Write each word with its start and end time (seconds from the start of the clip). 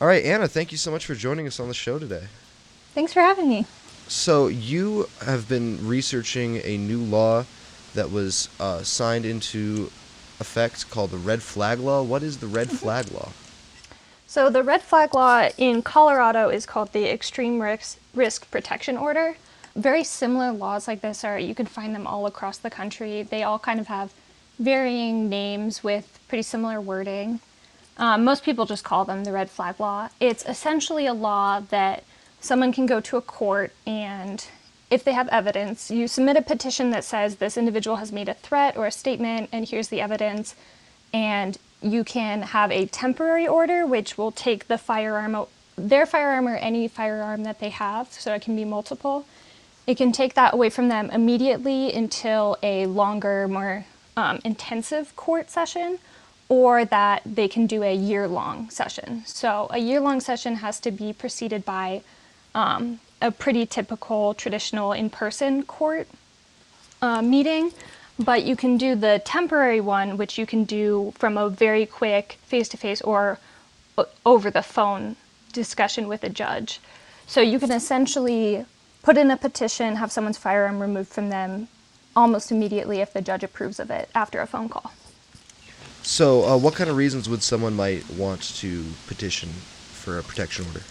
All 0.00 0.06
right, 0.06 0.24
Anna, 0.24 0.46
thank 0.46 0.70
you 0.70 0.78
so 0.78 0.92
much 0.92 1.06
for 1.06 1.16
joining 1.16 1.48
us 1.48 1.58
on 1.58 1.66
the 1.66 1.74
show 1.74 1.98
today. 1.98 2.28
Thanks 2.94 3.12
for 3.12 3.20
having 3.20 3.48
me. 3.48 3.66
So, 4.06 4.46
you 4.46 5.08
have 5.22 5.48
been 5.48 5.84
researching 5.84 6.60
a 6.62 6.78
new 6.78 7.00
law 7.00 7.46
that 7.94 8.12
was 8.12 8.48
uh, 8.60 8.84
signed 8.84 9.26
into 9.26 9.90
effect 10.38 10.88
called 10.88 11.10
the 11.10 11.16
Red 11.16 11.42
Flag 11.42 11.80
Law. 11.80 12.04
What 12.04 12.22
is 12.22 12.38
the 12.38 12.46
Red 12.46 12.70
Flag 12.70 13.10
Law? 13.10 13.30
So, 14.28 14.48
the 14.48 14.62
red 14.62 14.82
flag 14.82 15.14
law 15.14 15.48
in 15.58 15.82
Colorado 15.82 16.48
is 16.48 16.64
called 16.64 16.92
the 16.92 17.12
Extreme 17.12 17.60
Risk, 17.60 17.98
Risk 18.14 18.48
Protection 18.52 18.96
Order. 18.96 19.36
Very 19.74 20.04
similar 20.04 20.52
laws 20.52 20.86
like 20.86 21.00
this 21.00 21.24
are, 21.24 21.40
you 21.40 21.56
can 21.56 21.66
find 21.66 21.92
them 21.92 22.06
all 22.06 22.26
across 22.26 22.56
the 22.58 22.70
country. 22.70 23.24
They 23.24 23.42
all 23.42 23.58
kind 23.58 23.80
of 23.80 23.88
have 23.88 24.12
varying 24.60 25.28
names 25.28 25.82
with 25.82 26.20
pretty 26.28 26.42
similar 26.42 26.80
wording. 26.80 27.40
Um, 27.98 28.24
most 28.24 28.44
people 28.44 28.64
just 28.64 28.84
call 28.84 29.04
them 29.04 29.24
the 29.24 29.32
red 29.32 29.50
flag 29.50 29.80
law. 29.80 30.08
It's 30.20 30.44
essentially 30.46 31.06
a 31.06 31.14
law 31.14 31.60
that 31.70 32.04
someone 32.40 32.72
can 32.72 32.86
go 32.86 33.00
to 33.00 33.16
a 33.16 33.22
court 33.22 33.72
and 33.86 34.46
if 34.90 35.04
they 35.04 35.12
have 35.12 35.28
evidence, 35.28 35.90
you 35.90 36.08
submit 36.08 36.36
a 36.36 36.42
petition 36.42 36.90
that 36.90 37.04
says 37.04 37.36
this 37.36 37.58
individual 37.58 37.96
has 37.96 38.10
made 38.10 38.28
a 38.28 38.34
threat 38.34 38.76
or 38.76 38.86
a 38.86 38.92
statement 38.92 39.50
and 39.52 39.68
here's 39.68 39.88
the 39.88 40.00
evidence. 40.00 40.54
And 41.12 41.58
you 41.82 42.04
can 42.04 42.42
have 42.42 42.72
a 42.72 42.86
temporary 42.86 43.46
order, 43.46 43.86
which 43.86 44.16
will 44.16 44.32
take 44.32 44.66
the 44.66 44.78
firearm, 44.78 45.46
their 45.76 46.06
firearm 46.06 46.48
or 46.48 46.56
any 46.56 46.88
firearm 46.88 47.44
that 47.44 47.60
they 47.60 47.68
have, 47.70 48.12
so 48.12 48.34
it 48.34 48.42
can 48.42 48.56
be 48.56 48.64
multiple. 48.64 49.26
It 49.86 49.96
can 49.96 50.12
take 50.12 50.34
that 50.34 50.54
away 50.54 50.70
from 50.70 50.88
them 50.88 51.10
immediately 51.10 51.92
until 51.92 52.56
a 52.62 52.86
longer, 52.86 53.46
more 53.46 53.84
um, 54.16 54.40
intensive 54.44 55.14
court 55.16 55.50
session, 55.50 55.98
or 56.48 56.84
that 56.84 57.22
they 57.26 57.48
can 57.48 57.66
do 57.66 57.82
a 57.82 57.94
year 57.94 58.26
long 58.26 58.70
session. 58.70 59.22
So, 59.26 59.68
a 59.70 59.78
year 59.78 60.00
long 60.00 60.20
session 60.20 60.56
has 60.56 60.80
to 60.80 60.90
be 60.90 61.12
preceded 61.12 61.64
by 61.64 62.02
um, 62.54 63.00
a 63.20 63.30
pretty 63.30 63.66
typical 63.66 64.34
traditional 64.34 64.92
in 64.92 65.10
person 65.10 65.62
court 65.64 66.08
uh, 67.02 67.22
meeting, 67.22 67.72
but 68.18 68.44
you 68.44 68.56
can 68.56 68.76
do 68.76 68.94
the 68.94 69.20
temporary 69.24 69.80
one, 69.80 70.16
which 70.16 70.38
you 70.38 70.46
can 70.46 70.64
do 70.64 71.12
from 71.16 71.36
a 71.36 71.48
very 71.48 71.84
quick 71.86 72.38
face 72.44 72.68
to 72.70 72.76
face 72.76 73.02
or 73.02 73.38
over 74.24 74.50
the 74.50 74.62
phone 74.62 75.16
discussion 75.52 76.08
with 76.08 76.24
a 76.24 76.28
judge. 76.28 76.80
So 77.26 77.40
you 77.40 77.58
can 77.58 77.72
essentially 77.72 78.64
put 79.02 79.16
in 79.16 79.30
a 79.30 79.36
petition, 79.36 79.96
have 79.96 80.10
someone's 80.10 80.38
firearm 80.38 80.80
removed 80.80 81.10
from 81.10 81.28
them 81.28 81.68
almost 82.16 82.50
immediately 82.50 83.00
if 83.00 83.12
the 83.12 83.20
judge 83.20 83.44
approves 83.44 83.78
of 83.78 83.90
it 83.90 84.08
after 84.14 84.40
a 84.40 84.46
phone 84.46 84.68
call. 84.68 84.92
So, 86.02 86.44
uh, 86.44 86.56
what 86.56 86.74
kind 86.74 86.88
of 86.88 86.96
reasons 86.96 87.28
would 87.28 87.42
someone 87.42 87.76
might 87.76 88.08
want 88.10 88.42
to 88.56 88.84
petition 89.06 89.50
for 89.50 90.18
a 90.18 90.22
protection 90.22 90.66
order? 90.66 90.82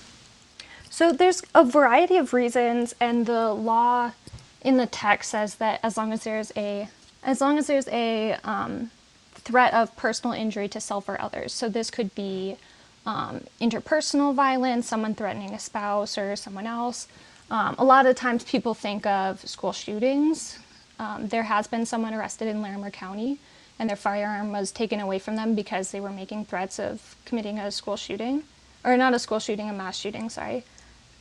So 0.89 1.11
there's 1.11 1.43
a 1.53 1.63
variety 1.63 2.17
of 2.17 2.33
reasons, 2.33 2.95
and 2.99 3.27
the 3.27 3.53
law 3.53 4.13
in 4.61 4.77
the 4.77 4.87
text 4.87 5.29
says 5.29 5.55
that 5.55 5.79
as 5.83 5.95
long 5.95 6.11
as 6.11 6.23
there's 6.23 6.51
a 6.57 6.89
as 7.23 7.39
long 7.39 7.57
as 7.57 7.67
there's 7.67 7.87
a 7.89 8.33
um, 8.43 8.89
threat 9.35 9.73
of 9.73 9.95
personal 9.95 10.33
injury 10.33 10.67
to 10.69 10.79
self 10.79 11.07
or 11.07 11.21
others. 11.21 11.53
So 11.53 11.69
this 11.69 11.91
could 11.91 12.15
be 12.15 12.57
um, 13.05 13.41
interpersonal 13.61 14.33
violence, 14.33 14.87
someone 14.87 15.13
threatening 15.13 15.53
a 15.53 15.59
spouse 15.59 16.17
or 16.17 16.35
someone 16.35 16.65
else. 16.65 17.07
Um, 17.49 17.75
a 17.77 17.85
lot 17.85 18.05
of 18.05 18.15
times 18.15 18.43
people 18.43 18.73
think 18.73 19.05
of 19.05 19.47
school 19.47 19.73
shootings. 19.73 20.57
Um, 20.99 21.27
there 21.27 21.43
has 21.43 21.67
been 21.67 21.85
someone 21.85 22.13
arrested 22.13 22.47
in 22.47 22.61
Larimer 22.61 22.89
County 22.91 23.39
and 23.79 23.89
their 23.89 23.97
firearm 23.97 24.51
was 24.51 24.71
taken 24.71 24.99
away 24.99 25.19
from 25.19 25.35
them 25.35 25.55
because 25.55 25.91
they 25.91 25.99
were 25.99 26.11
making 26.11 26.45
threats 26.45 26.79
of 26.79 27.15
committing 27.25 27.59
a 27.59 27.71
school 27.71 27.97
shooting, 27.97 28.43
or 28.83 28.97
not 28.97 29.13
a 29.13 29.19
school 29.19 29.39
shooting, 29.39 29.69
a 29.69 29.73
mass 29.73 29.97
shooting, 29.97 30.29
sorry. 30.29 30.63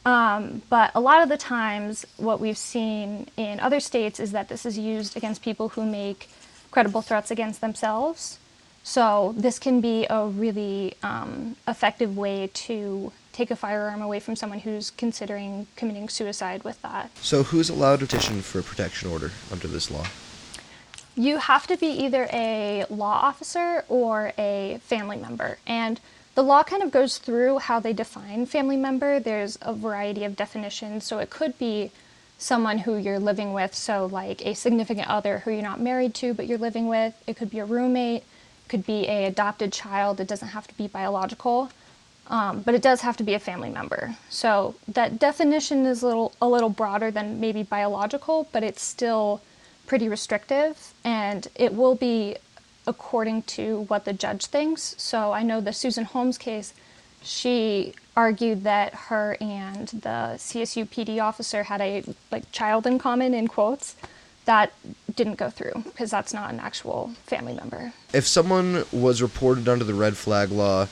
Um, 0.06 0.62
but 0.70 0.92
a 0.94 1.00
lot 1.00 1.22
of 1.22 1.28
the 1.28 1.36
times, 1.36 2.06
what 2.16 2.38
we've 2.38 2.56
seen 2.56 3.28
in 3.36 3.58
other 3.58 3.80
states 3.80 4.20
is 4.20 4.32
that 4.32 4.48
this 4.48 4.64
is 4.64 4.78
used 4.78 5.16
against 5.16 5.42
people 5.42 5.70
who 5.70 5.84
make 5.84 6.28
credible 6.70 7.02
threats 7.02 7.30
against 7.30 7.60
themselves. 7.60 8.38
So, 8.84 9.34
this 9.36 9.58
can 9.58 9.80
be 9.80 10.06
a 10.08 10.26
really 10.28 10.94
um, 11.02 11.56
effective 11.66 12.16
way 12.16 12.50
to 12.54 13.12
take 13.32 13.50
a 13.50 13.56
firearm 13.56 14.00
away 14.00 14.20
from 14.20 14.36
someone 14.36 14.60
who's 14.60 14.90
considering 14.90 15.66
committing 15.74 16.08
suicide 16.08 16.62
with 16.62 16.80
that. 16.82 17.10
So, 17.18 17.42
who's 17.42 17.68
allowed 17.68 17.98
to 17.98 18.06
petition 18.06 18.42
for 18.42 18.60
a 18.60 18.62
protection 18.62 19.10
order 19.10 19.32
under 19.50 19.66
this 19.66 19.90
law? 19.90 20.06
You 21.16 21.38
have 21.38 21.66
to 21.68 21.76
be 21.76 21.86
either 21.86 22.28
a 22.30 22.84
law 22.90 23.20
officer 23.22 23.84
or 23.88 24.32
a 24.38 24.78
family 24.82 25.16
member. 25.16 25.58
And 25.66 25.98
the 26.34 26.42
law 26.42 26.62
kind 26.62 26.82
of 26.82 26.90
goes 26.90 27.16
through 27.16 27.58
how 27.58 27.80
they 27.80 27.94
define 27.94 28.44
family 28.44 28.76
member. 28.76 29.18
There's 29.18 29.58
a 29.62 29.72
variety 29.72 30.24
of 30.24 30.36
definitions. 30.36 31.04
So 31.04 31.18
it 31.18 31.30
could 31.30 31.58
be 31.58 31.90
someone 32.38 32.76
who 32.78 32.96
you're 32.96 33.18
living 33.18 33.54
with, 33.54 33.74
so 33.74 34.04
like 34.04 34.44
a 34.44 34.54
significant 34.54 35.08
other 35.08 35.38
who 35.38 35.50
you're 35.50 35.62
not 35.62 35.80
married 35.80 36.12
to 36.14 36.34
but 36.34 36.46
you're 36.46 36.58
living 36.58 36.86
with. 36.86 37.14
It 37.26 37.36
could 37.36 37.50
be 37.50 37.60
a 37.60 37.64
roommate, 37.64 38.22
it 38.22 38.68
could 38.68 38.84
be 38.84 39.08
a 39.08 39.24
adopted 39.24 39.72
child. 39.72 40.20
It 40.20 40.28
doesn't 40.28 40.48
have 40.48 40.66
to 40.68 40.74
be 40.76 40.86
biological. 40.86 41.70
Um, 42.28 42.62
but 42.62 42.74
it 42.74 42.82
does 42.82 43.02
have 43.02 43.16
to 43.18 43.22
be 43.22 43.34
a 43.34 43.38
family 43.38 43.70
member. 43.70 44.16
So 44.28 44.74
that 44.88 45.20
definition 45.20 45.86
is 45.86 46.02
a 46.02 46.06
little 46.08 46.32
a 46.42 46.48
little 46.48 46.68
broader 46.68 47.12
than 47.12 47.40
maybe 47.40 47.62
biological, 47.62 48.48
but 48.52 48.64
it's 48.64 48.82
still 48.82 49.40
pretty 49.86 50.08
restrictive, 50.08 50.94
and 51.04 51.48
it 51.54 51.74
will 51.74 51.94
be 51.94 52.36
according 52.86 53.42
to 53.42 53.82
what 53.82 54.04
the 54.04 54.12
judge 54.12 54.46
thinks. 54.46 54.94
So 54.98 55.32
I 55.32 55.42
know 55.42 55.60
the 55.60 55.72
Susan 55.72 56.04
Holmes 56.04 56.38
case, 56.38 56.72
she 57.22 57.94
argued 58.16 58.64
that 58.64 58.94
her 58.94 59.36
and 59.40 59.88
the 59.88 60.36
CSU 60.36 60.86
PD 60.88 61.20
officer 61.22 61.64
had 61.64 61.80
a 61.80 62.04
like 62.30 62.50
child 62.52 62.86
in 62.86 62.98
common 62.98 63.34
in 63.34 63.48
quotes. 63.48 63.96
That 64.44 64.72
didn't 65.12 65.34
go 65.34 65.50
through 65.50 65.82
because 65.84 66.10
that's 66.10 66.32
not 66.32 66.50
an 66.50 66.60
actual 66.60 67.12
family 67.24 67.54
member. 67.54 67.92
If 68.12 68.28
someone 68.28 68.84
was 68.92 69.20
reported 69.20 69.68
under 69.68 69.84
the 69.84 69.94
red 69.94 70.16
flag 70.16 70.52
law 70.52 70.86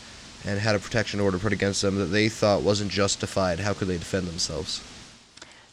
and 0.45 0.59
had 0.59 0.75
a 0.75 0.81
protection 0.81 1.21
order 1.21 1.39
put 1.39 1.53
against 1.53 1.81
them 1.81 1.97
that 1.97 2.07
they 2.07 2.29
thought 2.29 2.63
wasn't 2.63 2.91
justified, 2.91 3.61
how 3.61 3.73
could 3.73 3.87
they 3.87 3.97
defend 3.97 4.27
themselves? 4.27 4.83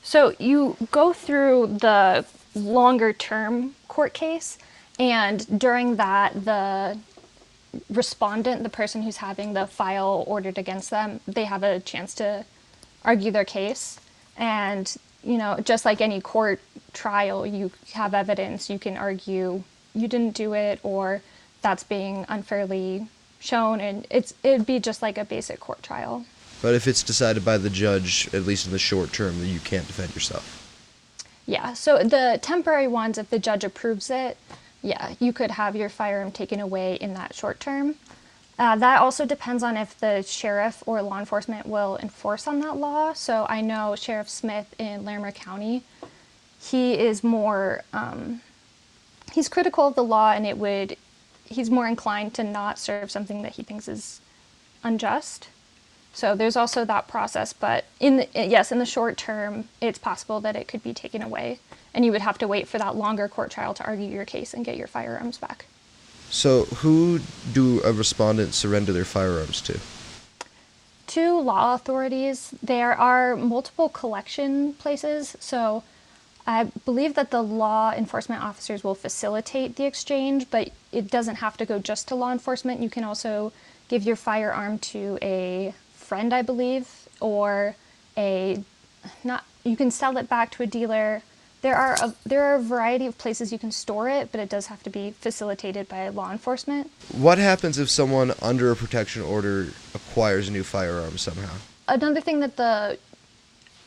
So 0.03 0.35
you 0.37 0.77
go 0.91 1.11
through 1.11 1.77
the 1.81 2.25
longer 2.55 3.13
term 3.13 3.75
court 3.87 4.13
case. 4.13 4.57
And 4.99 5.59
during 5.59 5.95
that, 5.95 6.45
the 6.45 6.97
respondent, 7.89 8.63
the 8.63 8.69
person 8.69 9.01
who's 9.01 9.17
having 9.17 9.53
the 9.53 9.67
file 9.67 10.23
ordered 10.27 10.57
against 10.57 10.89
them, 10.89 11.19
they 11.27 11.45
have 11.45 11.63
a 11.63 11.79
chance 11.79 12.13
to 12.15 12.45
argue 13.03 13.31
their 13.31 13.45
case. 13.45 13.99
And, 14.37 14.93
you 15.23 15.37
know, 15.37 15.59
just 15.63 15.85
like 15.85 16.01
any 16.01 16.21
court 16.21 16.59
trial, 16.93 17.45
you 17.45 17.71
have 17.93 18.13
evidence, 18.13 18.69
you 18.69 18.79
can 18.79 18.97
argue 18.97 19.63
you 19.93 20.07
didn't 20.07 20.35
do 20.35 20.53
it 20.53 20.79
or 20.83 21.21
that's 21.61 21.83
being 21.83 22.25
unfairly 22.29 23.07
shown. 23.39 23.79
And 23.81 24.05
it's, 24.09 24.33
it'd 24.43 24.65
be 24.65 24.79
just 24.79 25.01
like 25.01 25.17
a 25.17 25.25
basic 25.25 25.59
court 25.59 25.83
trial. 25.83 26.25
But 26.61 26.75
if 26.75 26.87
it's 26.87 27.01
decided 27.01 27.43
by 27.43 27.57
the 27.57 27.69
judge, 27.69 28.29
at 28.33 28.43
least 28.43 28.67
in 28.67 28.71
the 28.71 28.79
short 28.79 29.13
term, 29.13 29.39
that 29.39 29.47
you 29.47 29.59
can't 29.59 29.87
defend 29.87 30.13
yourself. 30.13 30.60
Yeah, 31.45 31.73
so 31.73 31.97
the 32.03 32.39
temporary 32.41 32.87
ones, 32.87 33.17
if 33.17 33.29
the 33.29 33.39
judge 33.39 33.63
approves 33.63 34.09
it, 34.09 34.37
yeah, 34.81 35.13
you 35.19 35.33
could 35.33 35.51
have 35.51 35.75
your 35.75 35.89
firearm 35.89 36.31
taken 36.31 36.59
away 36.59 36.95
in 36.95 37.13
that 37.13 37.35
short 37.35 37.59
term. 37.59 37.95
Uh, 38.59 38.75
that 38.75 39.01
also 39.01 39.25
depends 39.25 39.63
on 39.63 39.75
if 39.75 39.99
the 39.99 40.21
sheriff 40.21 40.83
or 40.85 41.01
law 41.01 41.17
enforcement 41.19 41.65
will 41.65 41.97
enforce 41.97 42.47
on 42.47 42.59
that 42.59 42.77
law. 42.77 43.13
So 43.13 43.45
I 43.49 43.61
know 43.61 43.95
Sheriff 43.95 44.29
Smith 44.29 44.75
in 44.77 45.03
Larimer 45.03 45.31
County, 45.31 45.83
he 46.59 46.93
is 46.93 47.23
more, 47.23 47.83
um, 47.91 48.41
he's 49.31 49.49
critical 49.49 49.87
of 49.87 49.95
the 49.95 50.03
law 50.03 50.31
and 50.31 50.45
it 50.45 50.57
would, 50.57 50.95
he's 51.45 51.71
more 51.71 51.87
inclined 51.87 52.35
to 52.35 52.43
not 52.43 52.77
serve 52.77 53.09
something 53.09 53.41
that 53.41 53.53
he 53.53 53.63
thinks 53.63 53.87
is 53.87 54.21
unjust. 54.83 55.47
So 56.13 56.35
there's 56.35 56.57
also 56.57 56.83
that 56.85 57.07
process, 57.07 57.53
but 57.53 57.85
in 57.99 58.17
the, 58.17 58.27
yes, 58.33 58.71
in 58.71 58.79
the 58.79 58.85
short 58.85 59.17
term, 59.17 59.65
it's 59.79 59.97
possible 59.97 60.41
that 60.41 60.55
it 60.55 60.67
could 60.67 60.83
be 60.83 60.93
taken 60.93 61.21
away, 61.21 61.59
and 61.93 62.03
you 62.03 62.11
would 62.11 62.21
have 62.21 62.37
to 62.39 62.47
wait 62.47 62.67
for 62.67 62.77
that 62.77 62.95
longer 62.95 63.27
court 63.27 63.49
trial 63.51 63.73
to 63.75 63.85
argue 63.85 64.07
your 64.07 64.25
case 64.25 64.53
and 64.53 64.65
get 64.65 64.77
your 64.77 64.87
firearms 64.87 65.37
back. 65.37 65.65
So, 66.29 66.65
who 66.65 67.19
do 67.51 67.81
a 67.83 67.91
respondent 67.91 68.53
surrender 68.53 68.93
their 68.93 69.05
firearms 69.05 69.61
to? 69.61 69.79
To 71.07 71.39
law 71.39 71.73
authorities. 71.73 72.53
There 72.63 72.93
are 72.93 73.35
multiple 73.35 73.89
collection 73.89 74.73
places, 74.73 75.35
so 75.39 75.83
I 76.47 76.65
believe 76.85 77.15
that 77.15 77.31
the 77.31 77.41
law 77.41 77.91
enforcement 77.91 78.43
officers 78.43 78.83
will 78.83 78.95
facilitate 78.95 79.75
the 79.75 79.85
exchange, 79.85 80.47
but 80.49 80.71
it 80.91 81.09
doesn't 81.09 81.35
have 81.35 81.57
to 81.57 81.65
go 81.65 81.79
just 81.79 82.07
to 82.09 82.15
law 82.15 82.31
enforcement. 82.31 82.81
You 82.81 82.89
can 82.89 83.03
also 83.03 83.51
give 83.89 84.03
your 84.03 84.15
firearm 84.15 84.79
to 84.79 85.17
a 85.21 85.73
friend, 86.11 86.33
I 86.33 86.41
believe, 86.41 87.07
or 87.21 87.77
a 88.17 88.61
not 89.23 89.45
you 89.63 89.77
can 89.77 89.91
sell 89.91 90.17
it 90.17 90.27
back 90.27 90.51
to 90.51 90.63
a 90.63 90.67
dealer, 90.67 91.21
There 91.61 91.75
are 91.75 91.93
a, 92.01 92.13
there 92.25 92.43
are 92.43 92.55
a 92.55 92.61
variety 92.61 93.05
of 93.05 93.17
places 93.17 93.51
you 93.51 93.59
can 93.59 93.71
store 93.71 94.09
it, 94.09 94.31
but 94.31 94.41
it 94.41 94.49
does 94.49 94.67
have 94.67 94.81
to 94.83 94.89
be 94.89 95.11
facilitated 95.11 95.87
by 95.87 96.09
law 96.09 96.31
enforcement. 96.31 96.89
What 97.11 97.37
happens 97.37 97.77
if 97.77 97.89
someone 97.89 98.33
under 98.41 98.71
a 98.71 98.75
protection 98.75 99.21
order 99.21 99.67
acquires 99.93 100.49
a 100.49 100.51
new 100.51 100.63
firearm 100.63 101.19
somehow? 101.19 101.53
Another 101.87 102.21
thing 102.21 102.39
that 102.39 102.57
the 102.57 102.97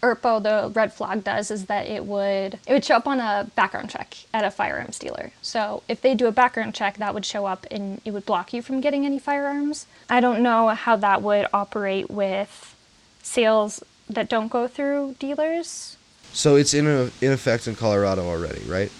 ERPO, 0.05 0.43
the 0.43 0.71
red 0.75 0.93
flag, 0.93 1.25
does 1.25 1.51
is 1.51 1.67
that 1.67 1.87
it 1.87 2.05
would 2.05 2.59
it 2.67 2.73
would 2.73 2.85
show 2.85 2.97
up 2.97 3.07
on 3.07 3.21
a 3.21 3.51
background 3.57 3.91
check 3.91 4.17
at 4.35 4.45
a 4.45 4.51
firearms 4.51 4.99
dealer. 4.99 5.33
So 5.41 5.83
if 5.89 6.03
they 6.03 6.15
do 6.15 6.27
a 6.27 6.33
background 6.33 6.75
check, 6.75 6.99
that 6.99 7.15
would 7.15 7.25
show 7.25 7.47
up 7.47 7.67
and 7.71 8.01
it 8.05 8.11
would 8.11 8.27
block 8.27 8.53
you 8.53 8.63
from 8.63 8.81
getting 8.81 9.07
any 9.07 9.19
firearms. 9.19 9.87
I 10.11 10.21
don't 10.21 10.43
know 10.43 10.69
how 10.69 10.97
that 10.97 11.23
would 11.23 11.47
operate 11.53 12.11
with 12.11 12.77
sales 13.23 13.83
that 14.09 14.29
don't 14.29 14.49
go 14.49 14.69
through 14.69 15.17
dealers. 15.19 15.97
So 16.33 16.57
it's 16.57 16.75
in, 16.75 16.87
a, 16.87 17.11
in 17.21 17.33
effect 17.33 17.67
in 17.67 17.77
Colorado 17.77 18.27
already, 18.27 18.63
right? 18.65 18.91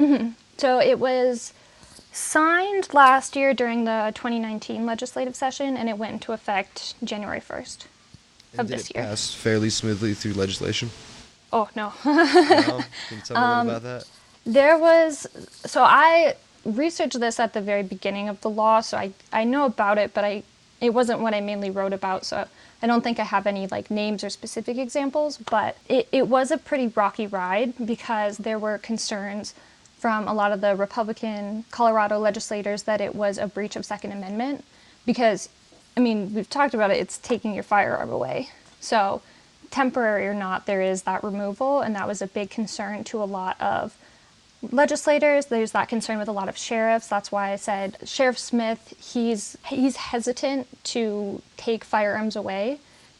Mm-hmm. 0.00 0.30
So 0.58 0.80
it 0.80 0.98
was 0.98 1.54
signed 2.12 2.92
last 2.92 3.36
year 3.36 3.54
during 3.54 3.84
the 3.84 4.12
2019 4.14 4.84
legislative 4.84 5.34
session 5.34 5.76
and 5.76 5.88
it 5.88 5.96
went 5.96 6.12
into 6.12 6.32
effect 6.32 6.94
January 7.02 7.40
1st 7.40 7.86
And 7.86 7.91
of 8.60 8.66
did 8.68 8.78
this 8.78 8.90
it 8.90 8.96
year. 8.96 9.04
pass 9.04 9.32
fairly 9.32 9.70
smoothly 9.70 10.14
through 10.14 10.32
legislation? 10.34 10.90
Oh, 11.52 11.68
no. 11.76 11.92
No? 12.04 12.80
Can 13.08 13.16
you 13.16 13.20
tell 13.24 13.36
me 13.36 13.42
Um, 13.42 13.68
about 13.68 13.82
that? 13.82 14.04
There 14.44 14.76
was 14.78 15.26
so 15.64 15.82
I 15.84 16.34
researched 16.64 17.18
this 17.20 17.38
at 17.38 17.52
the 17.52 17.60
very 17.60 17.82
beginning 17.82 18.28
of 18.28 18.40
the 18.40 18.50
law, 18.50 18.80
so 18.80 18.96
I 18.96 19.12
I 19.32 19.44
know 19.44 19.64
about 19.66 19.98
it, 19.98 20.12
but 20.14 20.24
I 20.24 20.42
it 20.80 20.92
wasn't 20.92 21.20
what 21.20 21.32
I 21.34 21.40
mainly 21.40 21.70
wrote 21.70 21.92
about, 21.92 22.24
so 22.24 22.46
I 22.82 22.86
don't 22.88 23.02
think 23.04 23.20
I 23.20 23.24
have 23.24 23.46
any 23.46 23.68
like 23.68 23.88
names 23.90 24.24
or 24.24 24.30
specific 24.30 24.76
examples, 24.78 25.38
but 25.38 25.76
it, 25.88 26.08
it 26.10 26.26
was 26.26 26.50
a 26.50 26.58
pretty 26.58 26.88
rocky 26.88 27.28
ride 27.28 27.74
because 27.86 28.38
there 28.38 28.58
were 28.58 28.78
concerns 28.78 29.54
from 29.96 30.26
a 30.26 30.34
lot 30.34 30.50
of 30.50 30.60
the 30.60 30.74
Republican 30.74 31.64
Colorado 31.70 32.18
legislators 32.18 32.82
that 32.82 33.00
it 33.00 33.14
was 33.14 33.38
a 33.38 33.46
breach 33.46 33.76
of 33.76 33.84
Second 33.84 34.10
Amendment 34.10 34.64
because 35.06 35.48
I 35.96 36.00
mean, 36.00 36.34
we've 36.34 36.48
talked 36.48 36.74
about 36.74 36.90
it, 36.90 36.98
it's 36.98 37.18
taking 37.18 37.54
your 37.54 37.62
firearm 37.62 38.10
away. 38.10 38.48
So 38.80 39.22
temporary 39.70 40.26
or 40.26 40.34
not, 40.34 40.66
there 40.66 40.82
is 40.82 41.02
that 41.02 41.24
removal, 41.24 41.80
and 41.80 41.94
that 41.96 42.06
was 42.06 42.22
a 42.22 42.26
big 42.26 42.50
concern 42.50 43.04
to 43.04 43.22
a 43.22 43.24
lot 43.24 43.60
of 43.60 43.96
legislators. 44.70 45.46
There's 45.46 45.72
that 45.72 45.88
concern 45.88 46.18
with 46.18 46.28
a 46.28 46.32
lot 46.32 46.48
of 46.48 46.56
sheriffs. 46.56 47.08
That's 47.08 47.32
why 47.32 47.52
I 47.52 47.56
said 47.56 47.96
Sheriff 48.04 48.38
Smith, 48.38 48.94
he's 49.00 49.56
he's 49.66 49.96
hesitant 49.96 50.68
to 50.84 51.42
take 51.56 51.84
firearms 51.84 52.36
away. 52.36 52.78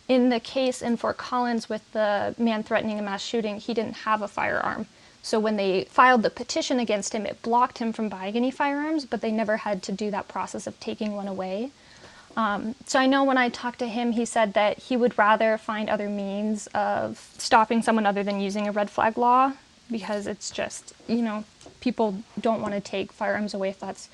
In 0.09 0.29
the 0.29 0.41
case 0.41 0.83
in 0.83 0.97
Fort 0.97 1.17
Collins 1.17 1.69
with 1.69 1.91
the 1.93 2.35
man 2.39 2.63
threatening 2.63 2.99
a 2.99 3.03
mass 3.03 3.23
shooting, 3.23 3.59
he 3.59 3.75
didn't 3.75 3.99
have 3.99 4.23
a 4.23 4.29
firearm. 4.29 4.87
So 5.23 5.39
when 5.39 5.57
they 5.57 5.85
filed 5.85 6.23
the 6.23 6.31
petition 6.31 6.81
against 6.81 7.15
him, 7.15 7.27
it 7.27 7.43
blocked 7.43 7.79
him 7.79 7.93
from 7.93 8.09
buying 8.09 8.37
any 8.37 8.51
firearms, 8.51 9.05
but 9.07 9.21
they 9.21 9.31
never 9.31 9.59
had 9.59 9.83
to 9.85 9.93
do 9.93 10.11
that 10.11 10.29
process 10.29 10.67
of 10.67 10.79
taking 10.81 11.15
one 11.15 11.29
away. 11.29 11.71
Um, 12.37 12.75
so 12.87 12.99
I 12.99 13.07
know 13.07 13.25
when 13.25 13.37
I 13.37 13.49
talked 13.49 13.79
to 13.81 13.87
him, 13.87 14.13
he 14.13 14.25
said 14.25 14.55
that 14.55 14.79
he 14.79 14.97
would 14.97 15.17
rather 15.19 15.59
find 15.59 15.91
other 15.91 16.09
means 16.09 16.67
of 16.69 17.19
stopping 17.39 17.83
someone 17.83 18.07
other 18.07 18.23
than 18.23 18.41
using 18.41 18.67
a 18.67 18.73
red 18.73 18.91
flag 18.91 19.19
law 19.19 19.53
because 19.91 20.27
it's 20.27 20.51
just, 20.51 20.95
you 21.07 21.23
know, 21.23 21.45
people 21.81 22.23
don't 22.41 22.63
want 22.63 22.75
to 22.75 22.81
take 22.81 23.13
firearms 23.13 23.53
away 23.53 23.69
if 23.69 23.79
that's 23.79 24.09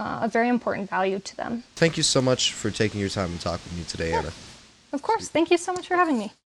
uh, 0.00 0.20
a 0.22 0.28
very 0.28 0.48
important 0.48 0.88
value 0.88 1.18
to 1.18 1.36
them. 1.36 1.64
Thank 1.76 1.96
you 1.96 2.02
so 2.02 2.22
much 2.22 2.52
for 2.52 2.70
taking 2.70 3.00
your 3.00 3.10
time 3.10 3.36
to 3.36 3.42
talk 3.42 3.62
with 3.64 3.76
me 3.76 3.84
today, 3.84 4.12
Anna. 4.12 4.32
Of 4.92 5.02
course. 5.02 5.28
Thank 5.28 5.50
you 5.50 5.58
so 5.58 5.72
much 5.72 5.86
for 5.86 5.96
having 5.96 6.18
me. 6.18 6.32